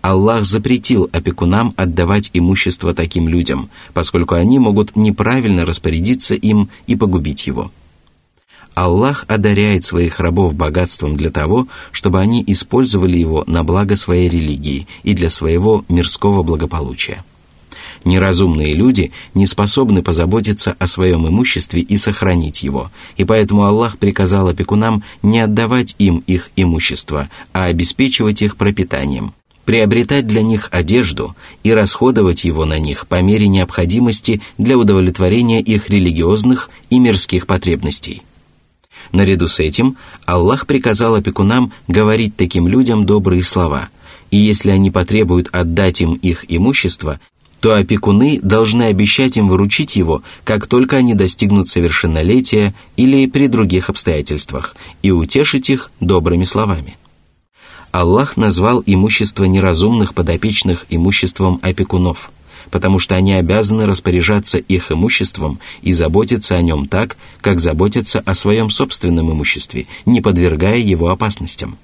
Аллах 0.00 0.44
запретил 0.44 1.08
опекунам 1.12 1.72
отдавать 1.76 2.30
имущество 2.32 2.94
таким 2.94 3.28
людям, 3.28 3.70
поскольку 3.92 4.34
они 4.34 4.58
могут 4.58 4.94
неправильно 4.96 5.66
распорядиться 5.66 6.34
им 6.34 6.68
и 6.86 6.96
погубить 6.96 7.46
его– 7.46 7.70
Аллах 8.76 9.24
одаряет 9.26 9.84
своих 9.84 10.20
рабов 10.20 10.52
богатством 10.52 11.16
для 11.16 11.30
того, 11.30 11.66
чтобы 11.92 12.20
они 12.20 12.44
использовали 12.46 13.16
его 13.16 13.42
на 13.46 13.64
благо 13.64 13.96
своей 13.96 14.28
религии 14.28 14.86
и 15.02 15.14
для 15.14 15.30
своего 15.30 15.86
мирского 15.88 16.42
благополучия. 16.42 17.24
Неразумные 18.04 18.74
люди 18.74 19.12
не 19.32 19.46
способны 19.46 20.02
позаботиться 20.02 20.76
о 20.78 20.86
своем 20.86 21.26
имуществе 21.26 21.80
и 21.80 21.96
сохранить 21.96 22.62
его, 22.62 22.90
и 23.16 23.24
поэтому 23.24 23.64
Аллах 23.64 23.96
приказал 23.96 24.46
опекунам 24.46 25.02
не 25.22 25.40
отдавать 25.40 25.94
им 25.98 26.22
их 26.26 26.50
имущество, 26.54 27.30
а 27.54 27.64
обеспечивать 27.64 28.42
их 28.42 28.58
пропитанием, 28.58 29.32
приобретать 29.64 30.26
для 30.26 30.42
них 30.42 30.68
одежду 30.70 31.34
и 31.64 31.72
расходовать 31.72 32.44
его 32.44 32.66
на 32.66 32.78
них 32.78 33.06
по 33.06 33.22
мере 33.22 33.48
необходимости 33.48 34.42
для 34.58 34.76
удовлетворения 34.76 35.62
их 35.62 35.88
религиозных 35.88 36.68
и 36.90 36.98
мирских 36.98 37.46
потребностей. 37.46 38.22
Наряду 39.12 39.48
с 39.48 39.60
этим 39.60 39.96
Аллах 40.24 40.66
приказал 40.66 41.14
опекунам 41.14 41.72
говорить 41.88 42.36
таким 42.36 42.68
людям 42.68 43.04
добрые 43.04 43.42
слова, 43.42 43.88
и 44.30 44.36
если 44.36 44.70
они 44.70 44.90
потребуют 44.90 45.48
отдать 45.52 46.00
им 46.00 46.14
их 46.14 46.44
имущество, 46.48 47.20
то 47.60 47.74
опекуны 47.74 48.38
должны 48.42 48.84
обещать 48.84 49.36
им 49.36 49.48
выручить 49.48 49.96
его, 49.96 50.22
как 50.44 50.66
только 50.66 50.96
они 50.96 51.14
достигнут 51.14 51.68
совершеннолетия 51.68 52.74
или 52.96 53.26
при 53.26 53.46
других 53.46 53.88
обстоятельствах, 53.88 54.76
и 55.02 55.10
утешить 55.10 55.70
их 55.70 55.90
добрыми 56.00 56.44
словами. 56.44 56.96
Аллах 57.92 58.36
назвал 58.36 58.82
имущество 58.84 59.44
неразумных 59.44 60.14
подопечных 60.14 60.84
имуществом 60.90 61.58
опекунов– 61.62 62.30
потому 62.70 62.98
что 62.98 63.14
они 63.14 63.34
обязаны 63.34 63.86
распоряжаться 63.86 64.58
их 64.58 64.90
имуществом 64.92 65.58
и 65.82 65.92
заботиться 65.92 66.54
о 66.56 66.62
нем 66.62 66.88
так, 66.88 67.16
как 67.40 67.60
заботятся 67.60 68.20
о 68.20 68.34
своем 68.34 68.70
собственном 68.70 69.32
имуществе, 69.32 69.86
не 70.04 70.20
подвергая 70.20 70.78
его 70.78 71.08
опасностям. 71.08 71.78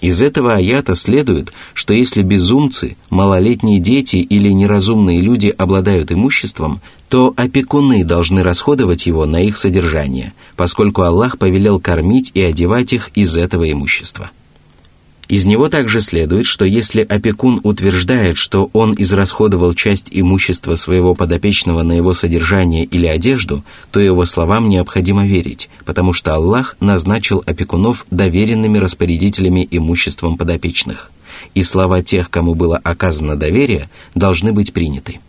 Из 0.00 0.22
этого 0.22 0.54
аята 0.54 0.94
следует, 0.94 1.52
что 1.74 1.92
если 1.92 2.22
безумцы, 2.22 2.96
малолетние 3.10 3.80
дети 3.80 4.16
или 4.16 4.50
неразумные 4.50 5.20
люди 5.20 5.48
обладают 5.56 6.12
имуществом, 6.12 6.80
то 7.08 7.32
опекуны 7.36 8.04
должны 8.04 8.42
расходовать 8.42 9.06
его 9.06 9.26
на 9.26 9.42
их 9.42 9.56
содержание, 9.56 10.34
поскольку 10.56 11.02
Аллах 11.02 11.38
повелел 11.38 11.80
кормить 11.80 12.30
и 12.34 12.40
одевать 12.40 12.92
их 12.92 13.10
из 13.14 13.36
этого 13.36 13.70
имущества. 13.70 14.30
Из 15.29 15.45
него 15.45 15.69
также 15.69 16.01
следует, 16.01 16.45
что 16.45 16.65
если 16.65 17.01
опекун 17.01 17.61
утверждает, 17.63 18.37
что 18.37 18.69
он 18.73 18.93
израсходовал 18.97 19.73
часть 19.73 20.09
имущества 20.11 20.75
своего 20.75 21.15
подопечного 21.15 21.81
на 21.81 21.93
его 21.93 22.13
содержание 22.13 22.83
или 22.83 23.07
одежду, 23.07 23.63
то 23.91 23.99
его 23.99 24.25
словам 24.25 24.67
необходимо 24.67 25.25
верить, 25.25 25.69
потому 25.85 26.11
что 26.13 26.35
Аллах 26.35 26.75
назначил 26.81 27.41
опекунов 27.45 28.05
доверенными 28.11 28.77
распорядителями 28.77 29.67
имуществом 29.71 30.37
подопечных, 30.37 31.09
и 31.55 31.63
слова 31.63 32.03
тех, 32.03 32.29
кому 32.29 32.53
было 32.53 32.77
оказано 32.83 33.35
доверие, 33.35 33.89
должны 34.15 34.51
быть 34.51 34.73
приняты. 34.73 35.19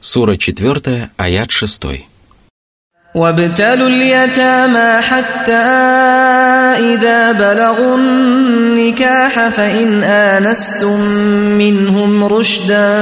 Сура 0.00 0.36
4, 0.36 1.10
аят 1.16 1.50
6. 1.50 1.82
وابتلوا 3.14 3.88
اليتامى 3.88 5.02
حتى 5.02 5.52
إذا 6.75 7.31
بلغوا 7.31 7.97
النكاح 7.97 9.49
فإن 9.49 10.03
آنستم 10.03 10.99
منهم 11.57 12.23
رشدا 12.23 12.95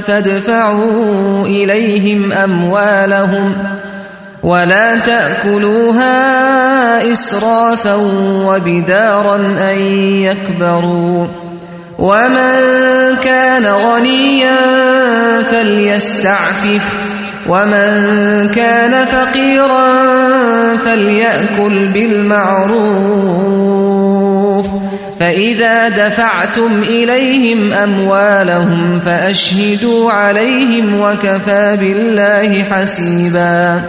فادفعوا 0.00 1.46
إليهم 1.46 2.32
أموالهم 2.32 3.52
ولا 4.42 4.98
تأكلوها 4.98 6.12
إسرافا 7.12 7.94
وبدارا 8.46 9.36
أن 9.36 9.78
يكبروا 10.22 11.26
ومن 11.98 12.52
كان 13.24 13.66
غنيا 13.66 14.56
فليستعفف 15.50 17.09
ومن 17.47 18.49
كان 18.49 19.05
فقيرا 19.05 19.87
فليأكل 20.77 21.85
بالمعروف 21.85 23.45
فإذا 25.19 25.89
دفعتم 25.89 26.83
إليهم 26.83 27.73
أموالهم 27.73 28.99
فأشهدوا 28.99 30.11
عليهم 30.11 30.99
وكفى 30.99 31.77
بالله 31.79 32.63
حسيبا 32.63 33.81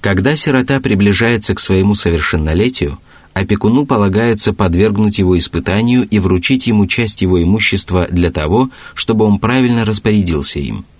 Когда 0.00 0.36
сирота 0.36 0.80
приближается 0.80 1.54
к 1.56 1.60
своему 1.60 1.94
совершеннолетию, 1.96 2.98
опекуну 3.34 3.84
полагается 3.84 4.52
подвергнуть 4.52 5.18
его 5.18 5.36
испытанию 5.36 6.06
и 6.08 6.20
вручить 6.20 6.68
ему 6.68 6.86
часть 6.86 7.22
его 7.22 7.42
имущества 7.42 8.06
для 8.08 8.30
того, 8.30 8.70
чтобы 8.94 9.24
он 9.24 9.38
правильно 9.40 9.84
распорядился 9.84 10.60
им – 10.60 10.91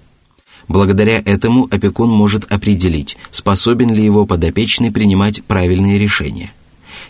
Благодаря 0.67 1.22
этому 1.25 1.67
опекун 1.70 2.10
может 2.10 2.51
определить, 2.51 3.17
способен 3.32 3.93
ли 3.93 4.03
его 4.03 4.25
подопечный 4.25 4.91
принимать 4.91 5.43
правильные 5.43 6.00
решения. 6.00 6.53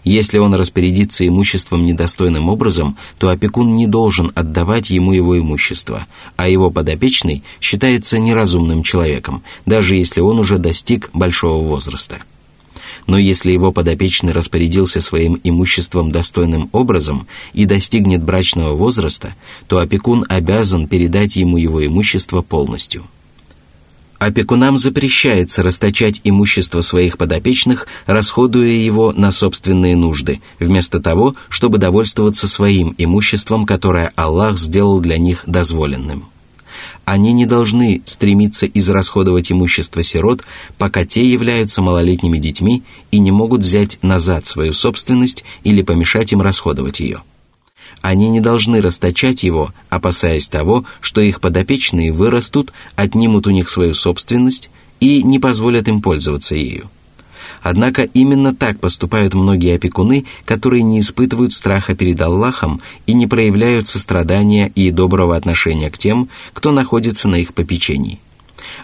Если 0.03 0.38
он 0.38 0.53
распорядится 0.53 1.25
имуществом 1.25 1.86
недостойным 1.86 2.50
образом, 2.50 2.98
то 3.19 3.29
опекун 3.29 3.75
не 3.75 3.88
должен 3.88 4.31
отдавать 4.36 4.89
ему 4.89 5.13
его 5.13 5.38
имущество, 5.38 6.07
а 6.36 6.50
его 6.50 6.72
подопечный 6.72 7.43
считается 7.62 8.19
неразумным 8.19 8.83
человеком, 8.83 9.43
даже 9.65 9.95
если 9.95 10.19
он 10.19 10.39
уже 10.39 10.57
достиг 10.57 11.10
большого 11.13 11.65
возраста. 11.65 12.17
Но 13.07 13.17
если 13.17 13.51
его 13.51 13.72
подопечный 13.72 14.33
распорядился 14.33 15.00
своим 15.00 15.39
имуществом 15.43 16.12
достойным 16.12 16.69
образом 16.74 17.27
и 17.53 17.65
достигнет 17.65 18.24
брачного 18.24 18.75
возраста, 18.75 19.36
то 19.67 19.79
опекун 19.79 20.25
обязан 20.27 20.88
передать 20.88 21.36
ему 21.36 21.57
его 21.57 21.86
имущество 21.86 22.41
полностью– 22.41 23.05
Опекунам 24.25 24.77
запрещается 24.77 25.63
расточать 25.63 26.21
имущество 26.23 26.79
своих 26.79 27.17
подопечных, 27.17 27.88
расходуя 28.05 28.69
его 28.69 29.12
на 29.12 29.33
собственные 29.33 29.97
нужды, 29.97 30.39
вместо 30.59 31.01
того, 31.01 31.36
чтобы 31.49 31.77
довольствоваться 31.77 32.47
своим 32.47 32.95
имуществом, 32.97 33.65
которое 33.65 34.13
Аллах 34.15 34.57
сделал 34.57 35.01
для 35.01 35.17
них 35.17 35.43
дозволенным. 35.45 36.29
Они 37.03 37.33
не 37.33 37.45
должны 37.45 38.01
стремиться 38.05 38.65
израсходовать 38.65 39.51
имущество 39.51 40.03
сирот, 40.03 40.43
пока 40.77 41.03
те 41.03 41.29
являются 41.29 41.81
малолетними 41.81 42.38
детьми 42.38 42.83
и 43.12 43.19
не 43.19 43.31
могут 43.31 43.59
взять 43.59 43.99
назад 44.01 44.45
свою 44.45 44.71
собственность 44.71 45.43
или 45.65 45.81
помешать 45.81 46.31
им 46.31 46.41
расходовать 46.41 47.01
ее– 47.01 47.23
они 48.03 48.29
не 48.29 48.41
должны 48.41 48.81
расточать 48.81 49.43
его, 49.43 49.73
опасаясь 49.89 50.49
того, 50.49 50.83
что 50.99 51.21
их 51.21 51.39
подопечные 51.39 52.11
вырастут, 52.11 52.73
отнимут 52.97 53.47
у 53.47 53.49
них 53.49 53.69
свою 53.69 53.93
собственность 53.93 54.69
и 54.99 55.23
не 55.23 55.39
позволят 55.39 55.87
им 55.87 56.01
пользоваться 56.01 56.53
ею. 56.53 56.89
Однако 57.61 58.03
именно 58.03 58.53
так 58.53 58.81
поступают 58.81 59.33
многие 59.33 59.75
опекуны, 59.75 60.25
которые 60.43 60.83
не 60.83 60.99
испытывают 60.99 61.53
страха 61.53 61.95
перед 61.95 62.19
Аллахом 62.19 62.81
и 63.07 63.13
не 63.13 63.25
проявляют 63.25 63.87
сострадания 63.87 64.69
и 64.75 64.91
доброго 64.91 65.37
отношения 65.37 65.89
к 65.89 65.97
тем, 65.97 66.27
кто 66.51 66.73
находится 66.73 67.29
на 67.29 67.35
их 67.37 67.53
попечении. 67.53 68.19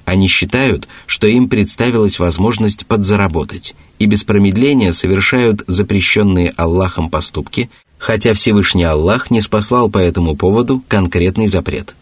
Они 0.05 0.29
считают, 0.29 0.87
что 1.07 1.27
им 1.27 1.49
представилась 1.49 2.19
возможность 2.19 2.85
подзаработать, 2.85 3.75
и 3.99 4.05
без 4.05 4.23
промедления 4.23 4.93
совершают 4.93 5.63
запрещенные 5.67 6.53
Аллахом 6.55 7.09
поступки, 7.09 7.69
хотя 7.98 8.34
Всевышний 8.34 8.84
Аллах 8.84 9.30
не 9.30 9.40
спаслал 9.40 9.88
по 9.88 9.98
этому 9.98 10.36
поводу 10.36 10.82
конкретный 10.88 11.46
запрет. 11.46 11.94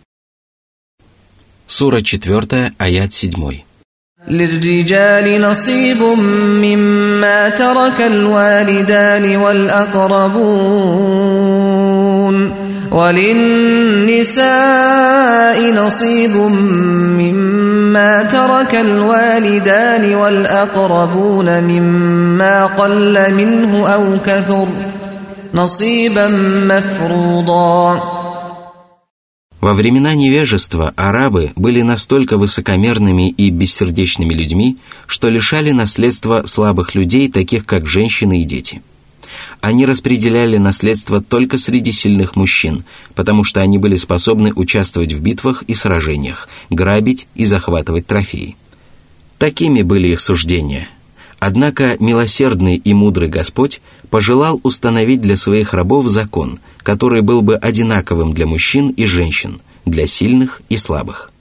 Сура 1.66 2.03
4, 2.03 2.73
аят 2.79 3.12
7. 3.12 3.62
للرجال 4.29 5.40
نصيب 5.40 6.03
مما 6.62 7.49
ترك 7.49 8.01
الوالدان 8.01 9.37
والأقربون 9.37 10.42
وللنساء 12.90 14.42
نصيب 15.73 16.37
مما 17.18 18.23
ترك 18.23 18.75
الوالدان 18.75 20.14
والأقربون 20.14 21.61
مما 21.61 22.66
قل 22.66 23.35
منه 23.35 23.88
أو 23.88 24.18
كثر ۖ 24.27 24.96
во 29.60 29.74
времена 29.74 30.14
невежества 30.14 30.94
арабы 30.96 31.52
были 31.56 31.82
настолько 31.82 32.38
высокомерными 32.38 33.30
и 33.30 33.50
бессердечными 33.50 34.34
людьми, 34.34 34.78
что 35.08 35.30
лишали 35.30 35.72
наследства 35.72 36.46
слабых 36.46 36.96
людей, 36.96 37.30
таких 37.32 37.66
как 37.66 37.88
женщины 37.88 38.42
и 38.42 38.46
дети. 38.46 38.82
Они 39.60 39.86
распределяли 39.86 40.58
наследство 40.58 41.22
только 41.22 41.58
среди 41.58 41.92
сильных 41.92 42.36
мужчин, 42.36 42.86
потому 43.16 43.44
что 43.44 43.62
они 43.62 43.78
были 43.78 43.96
способны 43.96 44.54
участвовать 44.54 45.14
в 45.14 45.20
битвах 45.20 45.64
и 45.64 45.74
сражениях, 45.74 46.48
грабить 46.70 47.28
и 47.36 47.46
захватывать 47.46 48.08
трофеи. 48.08 48.56
Такими 49.38 49.82
были 49.82 50.10
их 50.10 50.20
суждения– 50.20 50.88
Однако 51.39 51.97
милосердный 52.00 52.76
и 52.76 52.93
мудрый 52.93 53.30
Господь 53.30 53.82
пожелал 54.10 54.60
установить 54.63 55.21
для 55.21 55.38
своих 55.38 55.73
рабов 55.73 56.08
закон, 56.08 56.60
который 56.80 57.21
был 57.21 57.41
бы 57.41 57.56
одинаковым 57.56 58.34
для 58.34 58.47
мужчин 58.47 58.89
и 58.89 59.06
женщин, 59.06 59.62
для 59.86 60.08
сильных 60.08 60.62
и 60.69 60.78
слабых. 60.78 61.32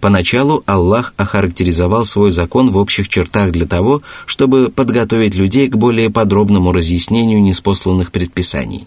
Поначалу 0.00 0.62
Аллах 0.66 1.14
охарактеризовал 1.16 2.04
свой 2.04 2.30
закон 2.30 2.70
в 2.70 2.76
общих 2.76 3.08
чертах 3.08 3.50
для 3.50 3.66
того, 3.66 4.02
чтобы 4.26 4.70
подготовить 4.70 5.34
людей 5.34 5.68
к 5.68 5.76
более 5.76 6.10
подробному 6.10 6.72
разъяснению 6.72 7.42
неспосланных 7.42 8.12
предписаний. 8.12 8.86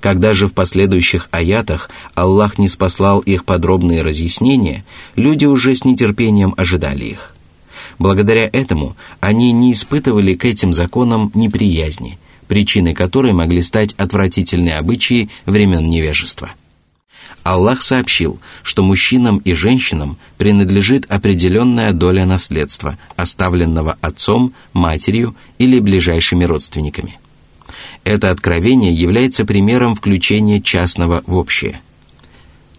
Когда 0.00 0.32
же 0.32 0.46
в 0.46 0.54
последующих 0.54 1.28
аятах 1.30 1.90
Аллах 2.14 2.58
не 2.58 2.68
спаслал 2.68 3.20
их 3.20 3.44
подробные 3.44 4.02
разъяснения, 4.02 4.84
люди 5.16 5.44
уже 5.44 5.74
с 5.74 5.84
нетерпением 5.84 6.54
ожидали 6.56 7.04
их. 7.04 7.35
Благодаря 7.98 8.48
этому 8.52 8.96
они 9.20 9.52
не 9.52 9.72
испытывали 9.72 10.34
к 10.34 10.44
этим 10.44 10.72
законам 10.72 11.30
неприязни, 11.34 12.18
причиной 12.48 12.94
которой 12.94 13.32
могли 13.32 13.62
стать 13.62 13.94
отвратительные 13.94 14.78
обычаи 14.78 15.28
времен 15.46 15.88
невежества. 15.88 16.50
Аллах 17.42 17.82
сообщил, 17.82 18.40
что 18.62 18.82
мужчинам 18.82 19.38
и 19.38 19.54
женщинам 19.54 20.18
принадлежит 20.36 21.06
определенная 21.08 21.92
доля 21.92 22.26
наследства, 22.26 22.98
оставленного 23.14 23.96
отцом, 24.00 24.52
матерью 24.72 25.36
или 25.58 25.78
ближайшими 25.78 26.44
родственниками. 26.44 27.18
Это 28.02 28.30
откровение 28.30 28.92
является 28.92 29.44
примером 29.44 29.94
включения 29.94 30.60
частного 30.60 31.22
в 31.26 31.36
общее– 31.36 31.80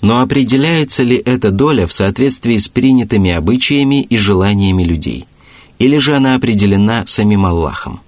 но 0.02 0.22
определяется 0.22 1.04
ли 1.04 1.18
эта 1.18 1.52
доля 1.52 1.88
в 1.88 1.94
соответствии 1.94 2.58
с 2.58 2.68
принятыми 2.68 3.32
обычаями 3.32 4.02
и 4.02 4.18
желаниями 4.18 4.84
людей? 4.84 5.26
Или 5.80 5.98
же 5.98 6.16
она 6.16 6.36
определена 6.36 7.06
самим 7.06 7.46
Аллахом? 7.46 8.02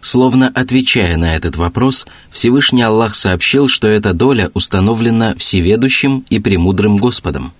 Словно 0.00 0.52
отвечая 0.54 1.16
на 1.16 1.34
этот 1.34 1.56
вопрос, 1.56 2.06
Всевышний 2.30 2.82
Аллах 2.82 3.14
сообщил, 3.14 3.68
что 3.68 3.88
эта 3.88 4.12
доля 4.12 4.50
установлена 4.52 5.34
всеведущим 5.36 6.24
и 6.28 6.38
премудрым 6.38 6.98
Господом. 6.98 7.52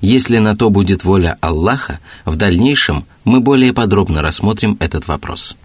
Если 0.00 0.38
на 0.38 0.56
то 0.56 0.70
будет 0.70 1.04
воля 1.04 1.38
Аллаха, 1.40 2.00
в 2.24 2.34
дальнейшем 2.34 3.04
мы 3.24 3.40
более 3.40 3.72
подробно 3.72 4.22
рассмотрим 4.22 4.76
этот 4.80 5.06
вопрос. 5.06 5.56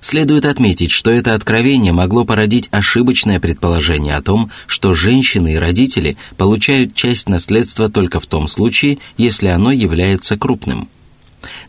Следует 0.00 0.44
отметить, 0.44 0.90
что 0.90 1.10
это 1.10 1.34
откровение 1.34 1.92
могло 1.92 2.24
породить 2.24 2.68
ошибочное 2.70 3.40
предположение 3.40 4.16
о 4.16 4.22
том, 4.22 4.50
что 4.66 4.92
женщины 4.94 5.54
и 5.54 5.58
родители 5.58 6.16
получают 6.36 6.94
часть 6.94 7.28
наследства 7.28 7.88
только 7.88 8.20
в 8.20 8.26
том 8.26 8.48
случае, 8.48 8.98
если 9.16 9.48
оно 9.48 9.72
является 9.72 10.36
крупным. 10.36 10.88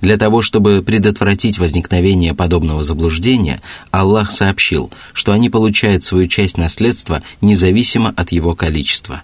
Для 0.02 0.18
того, 0.18 0.42
чтобы 0.42 0.82
предотвратить 0.84 1.60
возникновение 1.60 2.34
подобного 2.34 2.84
заблуждения, 2.84 3.62
Аллах 3.92 4.32
сообщил, 4.32 4.92
что 5.13 5.32
они 5.32 5.50
получают 5.50 6.04
свою 6.04 6.28
часть 6.28 6.58
наследства 6.58 7.24
независимо 7.42 8.13
от 8.16 8.32
его 8.32 8.56
количества. 8.56 9.24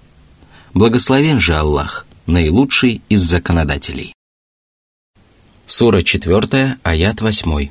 Благословен 0.74 1.39
же 1.39 1.56
Аллах, 1.56 2.06
наилучший 2.26 3.02
из 3.10 3.22
законодателей. 3.22 4.13
Сура 5.66 6.02
4, 6.02 6.78
аят 6.84 7.22
8. 7.22 7.70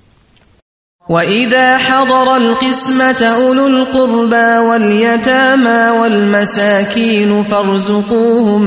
وإذا 1.10 1.78
حضر 1.78 2.38
القسمة 2.38 3.22
أولو 3.24 3.68
القربى 3.68 4.58
واليتامى 4.68 6.00
والمساكين 6.00 7.44
فارزقوهم 7.44 8.62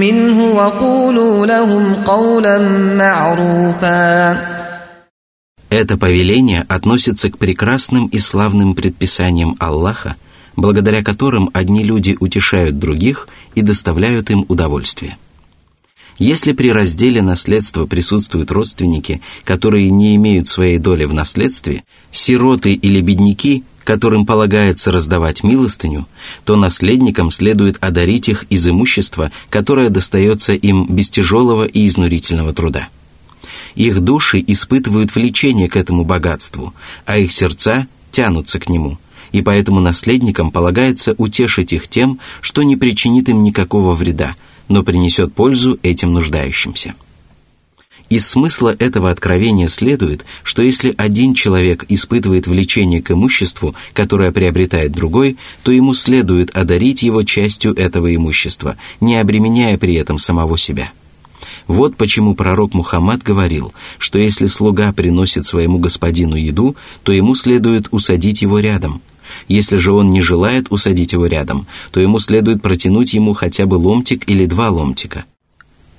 منه 0.00 0.44
وقولوا 0.44 1.46
لهم 1.46 1.94
قولا 1.94 2.58
معروفا 2.96 4.54
Это 5.70 5.98
повеление 5.98 6.64
относится 6.68 7.30
к 7.30 7.36
прекрасным 7.36 8.06
и 8.06 8.18
славным 8.18 8.74
предписаниям 8.76 9.56
Аллаха, 9.58 10.14
благодаря 10.56 11.02
которым 11.02 11.50
одни 11.52 11.82
люди 11.82 12.16
утешают 12.20 12.78
других 12.78 13.28
и 13.56 13.60
доставляют 13.60 14.30
им 14.30 14.46
удовольствие. 14.48 15.18
Если 16.19 16.51
при 16.51 16.69
разделе 16.73 17.21
наследства 17.21 17.85
присутствуют 17.85 18.51
родственники, 18.51 19.21
которые 19.45 19.89
не 19.89 20.17
имеют 20.17 20.47
своей 20.47 20.77
доли 20.77 21.05
в 21.05 21.13
наследстве, 21.13 21.83
сироты 22.11 22.73
или 22.73 22.99
бедняки, 22.99 23.63
которым 23.85 24.25
полагается 24.25 24.91
раздавать 24.91 25.43
милостыню, 25.43 26.07
то 26.43 26.57
наследникам 26.57 27.31
следует 27.31 27.77
одарить 27.79 28.27
их 28.27 28.43
из 28.49 28.67
имущества, 28.67 29.31
которое 29.49 29.87
достается 29.87 30.51
им 30.53 30.87
без 30.89 31.09
тяжелого 31.09 31.63
и 31.63 31.87
изнурительного 31.87 32.53
труда. 32.53 32.89
Их 33.75 34.01
души 34.01 34.43
испытывают 34.45 35.15
влечение 35.15 35.69
к 35.69 35.77
этому 35.77 36.03
богатству, 36.03 36.73
а 37.05 37.17
их 37.17 37.31
сердца 37.31 37.87
тянутся 38.11 38.59
к 38.59 38.67
нему, 38.67 38.97
и 39.31 39.41
поэтому 39.41 39.79
наследникам 39.79 40.51
полагается 40.51 41.15
утешить 41.17 41.71
их 41.71 41.87
тем, 41.87 42.19
что 42.41 42.63
не 42.63 42.75
причинит 42.75 43.29
им 43.29 43.41
никакого 43.41 43.93
вреда– 43.93 44.35
но 44.69 44.83
принесет 44.83 45.33
пользу 45.33 45.77
этим 45.83 46.13
нуждающимся. 46.13 46.95
Из 48.09 48.27
смысла 48.27 48.75
этого 48.79 49.11
откровения 49.11 49.67
следует, 49.67 50.25
что 50.41 50.63
если 50.63 50.95
один 50.97 51.35
человек 51.35 51.85
испытывает 51.89 52.47
влечение 52.47 53.03
к 53.03 53.11
имуществу, 53.11 53.75
которое 53.93 54.31
приобретает 54.31 54.91
другой, 54.91 55.37
то 55.61 55.71
ему 55.71 55.93
следует 55.93 56.55
одарить 56.57 57.03
его 57.03 57.21
частью 57.21 57.75
этого 57.75 58.13
имущества, 58.15 58.77
не 58.99 59.15
обременяя 59.17 59.77
при 59.77 59.93
этом 59.93 60.17
самого 60.17 60.57
себя. 60.57 60.91
Вот 61.67 61.97
почему 61.97 62.33
пророк 62.33 62.73
Мухаммад 62.73 63.21
говорил, 63.21 63.73
что 63.99 64.17
если 64.17 64.47
слуга 64.47 64.91
приносит 64.91 65.45
своему 65.45 65.77
господину 65.77 66.35
еду, 66.35 66.75
то 67.03 67.11
ему 67.11 67.35
следует 67.35 67.89
усадить 67.91 68.41
его 68.41 68.57
рядом, 68.57 69.03
если 69.47 69.77
же 69.77 69.91
он 69.91 70.09
не 70.11 70.21
желает 70.21 70.71
усадить 70.71 71.13
его 71.13 71.25
рядом, 71.27 71.67
то 71.91 71.99
ему 71.99 72.19
следует 72.19 72.61
протянуть 72.61 73.13
ему 73.13 73.33
хотя 73.33 73.65
бы 73.65 73.75
ломтик 73.75 74.29
или 74.29 74.45
два 74.45 74.69
ломтика. 74.69 75.25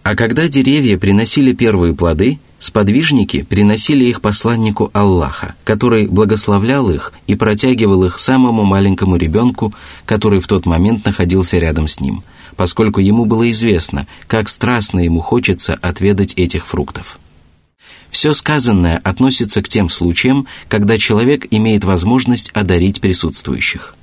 А 0.03 0.15
когда 0.15 0.49
деревья 0.49 0.99
приносили 0.99 1.53
первые 1.53 1.95
плоды, 1.95 2.39
сподвижники 2.59 3.43
приносили 3.43 4.05
их 4.05 4.21
посланнику 4.21 4.91
Аллаха, 4.93 5.55
который 5.65 6.07
благословлял 6.07 6.91
их 6.91 7.13
и 7.27 7.35
протягивал 7.35 8.05
их 8.05 8.19
самому 8.19 8.65
маленькому 8.65 9.17
ребенку, 9.17 9.75
который 10.07 10.41
в 10.41 10.47
тот 10.47 10.67
момент 10.67 11.05
находился 11.05 11.59
рядом 11.59 11.87
с 11.87 12.01
ним, 12.01 12.23
поскольку 12.57 13.01
ему 13.01 13.25
было 13.25 13.51
известно, 13.51 14.07
как 14.27 14.49
страстно 14.49 15.01
ему 15.01 15.21
хочется 15.21 15.75
отведать 15.75 16.35
этих 16.35 16.67
фруктов. 16.67 17.19
Все 18.11 18.33
сказанное 18.33 19.01
относится 19.05 19.63
к 19.63 19.69
тем 19.69 19.89
случаям, 19.89 20.47
когда 20.69 20.99
человек 20.99 21.47
имеет 21.51 21.85
возможность 21.85 22.51
одарить 22.51 23.01
присутствующих. 23.01 23.95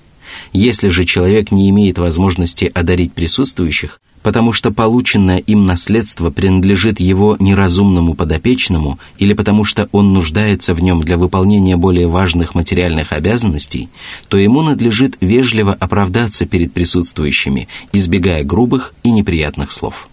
Если 0.53 0.89
же 0.89 1.05
человек 1.05 1.51
не 1.51 1.69
имеет 1.69 1.97
возможности 1.97 2.71
одарить 2.73 3.13
присутствующих, 3.13 3.99
потому 4.23 4.51
что 4.51 4.71
полученное 4.71 5.37
им 5.37 5.65
наследство 5.65 6.31
принадлежит 6.31 6.99
его 6.99 7.37
неразумному 7.39 8.13
подопечному 8.13 8.99
или 9.19 9.33
потому 9.33 9.63
что 9.63 9.87
он 9.91 10.13
нуждается 10.13 10.73
в 10.73 10.81
нем 10.81 11.01
для 11.01 11.17
выполнения 11.17 11.77
более 11.77 12.07
важных 12.07 12.55
материальных 12.55 13.13
обязанностей, 13.13 13.89
то 14.27 14.37
ему 14.37 14.63
надлежит 14.63 15.17
вежливо 15.21 15.73
оправдаться 15.73 16.45
перед 16.45 16.73
присутствующими, 16.73 17.67
избегая 17.93 18.43
грубых 18.43 18.93
и 19.03 19.11
неприятных 19.11 19.71
слов. 19.71 20.09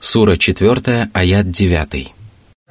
Сура 0.00 0.36
4, 0.36 1.10
аят 1.12 1.50
9. 1.50 2.19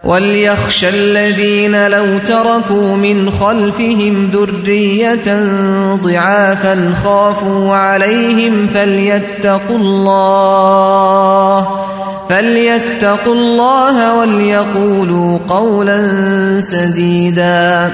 وليخشى 0.04 0.88
الذين 0.88 1.86
لو 1.86 2.18
تركوا 2.18 2.96
من 2.96 3.30
خلفهم 3.30 4.24
ذرية 4.24 5.44
ضعافا 5.94 6.94
خافوا 7.04 7.74
عليهم 7.74 8.66
فليتقوا 8.66 9.78
الله 9.78 11.58
فليتقوا 12.28 13.34
الله 13.34 14.18
وليقولوا 14.18 15.38
قولا 15.48 16.60
سديدا 16.60 17.92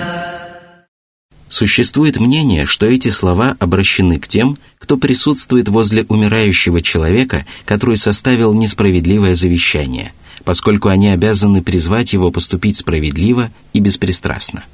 Существует 1.48 2.16
мнение, 2.20 2.64
что 2.64 2.86
эти 2.86 3.08
слова 3.08 3.56
обращены 3.58 4.20
к 4.20 4.28
тем, 4.28 4.56
кто 4.78 4.96
присутствует 4.96 5.68
возле 5.68 6.06
умирающего 6.08 6.80
человека, 6.80 7.44
который 7.64 7.96
составил 7.96 8.54
несправедливое 8.54 9.34
завещание – 9.34 10.20
поскольку 10.43 10.89
они 10.89 11.09
обязаны 11.09 11.61
призвать 11.61 12.13
его 12.13 12.31
поступить 12.31 12.77
справедливо 12.77 13.51
и 13.73 13.79
беспристрастно. 13.79 14.65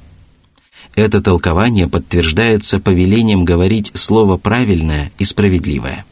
Это 0.94 1.22
толкование 1.22 1.88
подтверждается 1.88 2.78
повелением 2.78 3.44
говорить 3.44 3.90
слово 3.94 4.36
правильное 4.36 5.10
и 5.18 5.24
справедливое. 5.24 6.04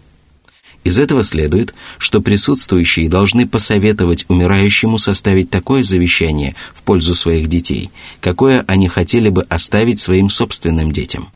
Из 0.83 0.99
этого 0.99 1.23
следует, 1.23 1.75
что 1.99 2.23
присутствующие 2.23 3.11
должны 3.11 3.47
посоветовать 3.47 4.25
умирающему 4.29 4.97
составить 4.97 5.51
такое 5.51 5.83
завещание 5.83 6.55
в 6.73 6.83
пользу 6.83 7.15
своих 7.15 7.49
детей, 7.49 7.91
какое 8.21 8.65
они 8.67 8.89
хотели 8.89 9.29
бы 9.29 9.43
оставить 9.43 10.01
своим 10.01 10.31
собственным 10.31 10.91
детям. 10.91 11.29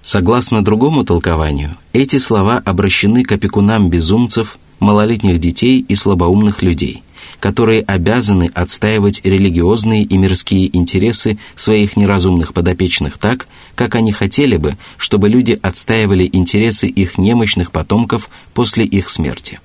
Согласно 0.00 0.64
другому 0.64 1.04
толкованию, 1.04 1.76
эти 1.92 2.16
слова 2.16 2.62
обращены 2.64 3.24
к 3.24 3.32
опекунам 3.32 3.90
безумцев, 3.90 4.58
малолетних 4.80 5.38
детей 5.38 5.84
и 5.86 5.94
слабоумных 5.94 6.62
людей– 6.62 7.02
которые 7.42 7.82
обязаны 7.82 8.52
отстаивать 8.54 9.20
религиозные 9.24 10.04
и 10.04 10.16
мирские 10.16 10.74
интересы 10.76 11.38
своих 11.56 11.96
неразумных 11.96 12.54
подопечных 12.54 13.18
так, 13.18 13.48
как 13.74 13.96
они 13.96 14.12
хотели 14.12 14.56
бы, 14.56 14.76
чтобы 14.96 15.28
люди 15.28 15.58
отстаивали 15.60 16.30
интересы 16.32 16.86
их 16.86 17.18
немощных 17.18 17.72
потомков 17.72 18.30
после 18.54 18.84
их 18.84 19.08
смерти. 19.08 19.58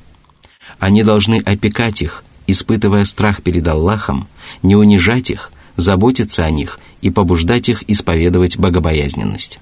Они 0.80 1.04
должны 1.04 1.36
опекать 1.36 2.02
их, 2.02 2.24
испытывая 2.48 3.06
страх 3.06 3.44
перед 3.44 3.68
Аллахом, 3.68 4.28
не 4.64 4.76
унижать 4.76 5.30
их, 5.30 5.52
заботиться 5.76 6.46
о 6.46 6.50
них 6.50 6.80
и 7.02 7.12
побуждать 7.12 7.70
их 7.70 7.88
исповедовать 7.88 8.58
богобоязненность. 8.58 9.60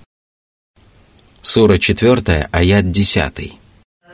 Сура 1.42 1.78
4, 1.78 2.48
аят 2.50 2.92
10. 2.92 3.65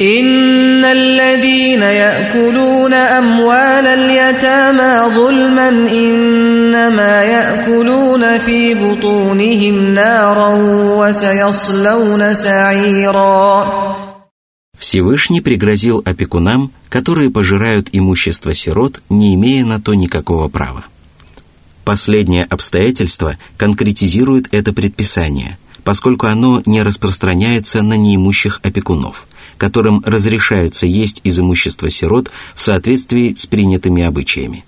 إن 0.01 0.85
الذين 0.85 1.83
يأكلون 1.83 2.93
أموال 2.93 3.87
اليتامى 3.87 5.15
ظلما 5.15 5.69
إنما 5.69 7.25
يأكلون 7.25 8.39
في 8.39 8.75
بطونهم 8.75 9.95
نارا 9.95 10.55
وسيصلون 11.01 12.35
سعيرا 12.35 13.97
Всевышний 14.79 15.41
пригрозил 15.41 16.03
опекунам, 16.05 16.71
которые 16.91 17.31
пожирают 17.31 17.89
имущество 17.93 18.53
сирот, 18.53 19.01
не 19.09 19.35
имея 19.35 19.65
на 19.65 19.81
то 19.81 19.95
никакого 19.95 20.49
права. 20.49 20.85
Последнее 21.85 22.45
обстоятельство 22.45 23.39
конкретизирует 23.57 24.53
это 24.53 24.75
предписание, 24.75 25.57
поскольку 25.85 26.27
оно 26.27 26.63
не 26.67 26.83
распространяется 26.83 27.81
на 27.81 27.95
неимущих 27.95 28.61
опекунов –– 28.63 29.30
которым 29.62 30.02
разрешается 30.04 30.88
есть 30.88 31.22
из 31.24 31.40
имущества 31.40 31.92
сирот 31.92 32.32
в 32.56 32.64
соответствии 32.64 33.36
с 33.36 33.46
принятыми 33.46 34.02
обычаями. 34.02 34.66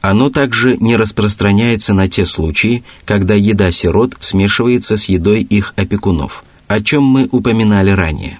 Оно 0.00 0.30
также 0.30 0.76
не 0.76 0.94
распространяется 0.94 1.92
на 1.92 2.06
те 2.06 2.24
случаи, 2.24 2.84
когда 3.04 3.34
еда 3.34 3.72
сирот 3.72 4.14
смешивается 4.20 4.96
с 4.96 5.06
едой 5.06 5.42
их 5.42 5.74
опекунов, 5.74 6.44
о 6.68 6.80
чем 6.80 7.02
мы 7.02 7.28
упоминали 7.32 7.90
ранее. 7.90 8.38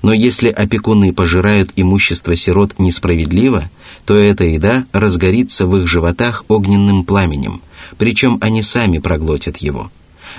Но 0.00 0.14
если 0.14 0.48
опекуны 0.48 1.12
пожирают 1.12 1.72
имущество 1.76 2.34
сирот 2.34 2.78
несправедливо, 2.78 3.68
то 4.06 4.14
эта 4.14 4.44
еда 4.44 4.86
разгорится 4.92 5.66
в 5.66 5.76
их 5.76 5.86
животах 5.86 6.46
огненным 6.48 7.04
пламенем, 7.04 7.60
причем 7.98 8.38
они 8.40 8.62
сами 8.62 8.96
проглотят 8.96 9.58
его. 9.58 9.90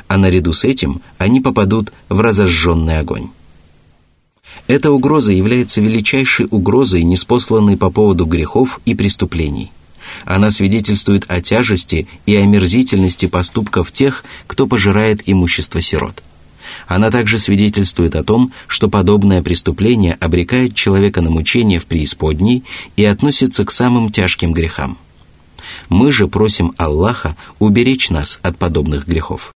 А 0.07 0.17
наряду 0.17 0.51
с 0.51 0.63
этим 0.63 1.03
они 1.19 1.41
попадут 1.41 1.93
в 2.09 2.19
разожженный 2.21 2.97
огонь. 2.97 3.29
Эта 4.67 4.91
угроза 4.91 5.33
является 5.33 5.81
величайшей 5.81 6.47
угрозой, 6.49 7.03
неспосланной 7.03 7.77
по 7.77 7.89
поводу 7.89 8.25
грехов 8.25 8.79
и 8.85 8.95
преступлений– 8.95 9.71
она 10.25 10.51
свидетельствует 10.51 11.25
о 11.27 11.41
тяжести 11.41 12.07
и 12.25 12.35
омерзительности 12.35 13.27
поступков 13.27 13.91
тех, 13.91 14.23
кто 14.47 14.67
пожирает 14.67 15.21
имущество 15.25 15.81
сирот. 15.81 16.23
Она 16.87 17.11
также 17.11 17.39
свидетельствует 17.39 18.15
о 18.15 18.23
том, 18.23 18.51
что 18.67 18.89
подобное 18.89 19.43
преступление 19.43 20.17
обрекает 20.19 20.75
человека 20.75 21.21
на 21.21 21.29
мучение 21.29 21.79
в 21.79 21.85
преисподней 21.85 22.63
и 22.95 23.05
относится 23.05 23.65
к 23.65 23.71
самым 23.71 24.11
тяжким 24.11 24.53
грехам. 24.53 24.97
Мы 25.89 26.11
же 26.11 26.27
просим 26.27 26.73
Аллаха 26.77 27.35
уберечь 27.59 28.09
нас 28.09 28.39
от 28.41 28.57
подобных 28.57 29.07
грехов. 29.07 29.53